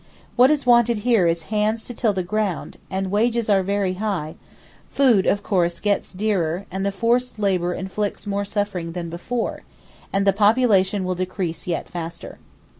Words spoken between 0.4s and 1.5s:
is wanted here is